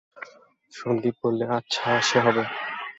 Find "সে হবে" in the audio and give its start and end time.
2.01-2.43